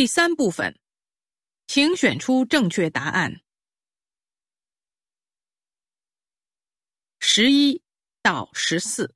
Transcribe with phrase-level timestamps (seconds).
[0.00, 0.80] 第三部分，
[1.66, 3.42] 请选出正确答案。
[7.18, 7.82] 十一
[8.22, 9.14] 到十四。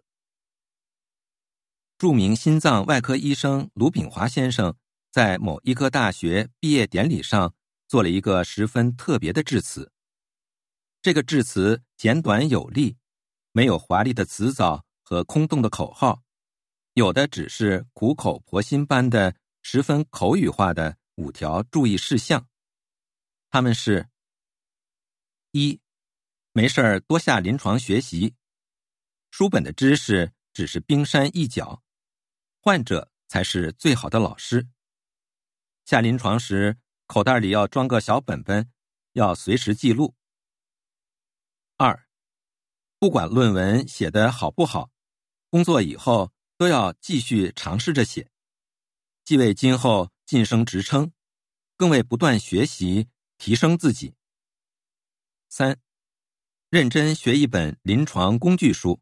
[1.97, 4.77] 著名心脏外科医生卢炳华先生
[5.11, 7.55] 在某医科大学毕业典礼上
[7.89, 9.91] 做了一个十分特别的致辞。
[11.01, 12.99] 这个致辞简短有力，
[13.53, 16.23] 没有华丽的辞藻和空洞的口号，
[16.93, 19.35] 有的只是苦口婆心般的、
[19.67, 22.47] 十分口语化的五条注意事项。
[23.51, 24.07] 他们是：
[25.53, 25.81] 一，
[26.53, 28.35] 没事儿多下临床学习，
[29.31, 31.83] 书本的知识只是冰山一角，
[32.61, 34.69] 患者才是最好的老师。
[35.87, 38.71] 下临床时，口袋里要装个小本本，
[39.13, 40.15] 要随时记录。
[41.79, 42.07] 二，
[42.99, 44.91] 不管论文写的好不好，
[45.49, 48.31] 工作以后都要继续尝试着写，
[49.25, 51.11] 既为今后晋升职称，
[51.77, 54.15] 更为不断学习提升自己。
[55.49, 55.81] 三，
[56.69, 59.01] 认真学一本临床工具书，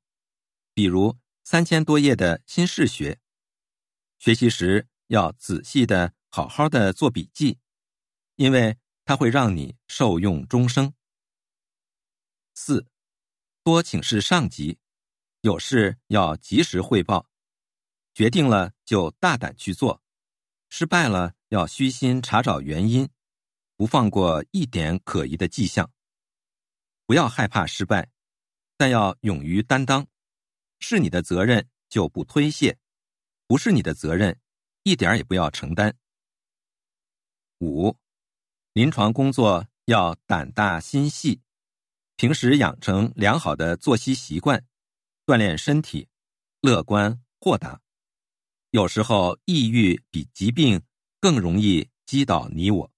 [0.75, 3.19] 比如三千多页的新视学，
[4.19, 7.59] 学习时要仔细的、好好的做笔记，
[8.37, 10.95] 因为它会让你受用终生。
[12.55, 12.87] 四，
[13.65, 14.79] 多请示上级，
[15.41, 17.29] 有事要及时汇报，
[18.15, 20.02] 决定了就大胆去做，
[20.75, 23.07] 失败了要虚心查找原因，
[23.77, 25.93] 不放过一点可疑的迹象。
[27.05, 28.11] 不要害怕失败，
[28.79, 30.07] 但要勇于担当，
[30.79, 32.79] 是你的责任就不推卸，
[33.47, 34.41] 不是你的责任，
[34.83, 35.95] 一点也不要承担。
[37.59, 37.95] 五，
[38.73, 41.43] 临床工作要胆大心细。
[42.17, 44.65] 平时养成良好的作息习惯，
[45.27, 46.09] 锻炼身体，
[46.63, 47.82] 乐观豁达。
[48.73, 50.83] 有时候，抑郁比疾病
[51.21, 52.91] 更容易击倒你我。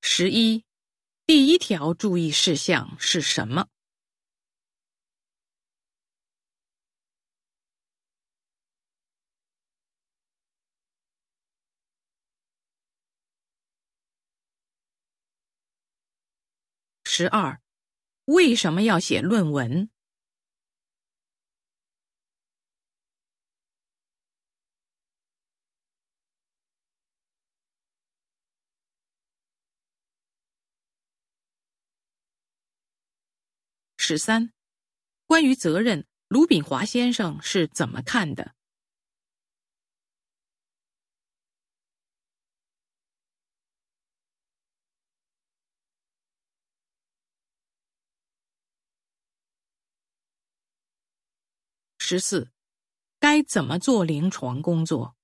[0.00, 0.64] 十一，
[1.26, 3.68] 第一条注意事项是什么？
[17.04, 17.60] 十二，
[18.24, 19.90] 为什么要写论文？
[34.08, 34.52] 十三，
[35.26, 38.54] 关于责任，卢炳华先生是怎么看的？
[51.98, 52.52] 十四，
[53.18, 55.16] 该怎么做临床工作？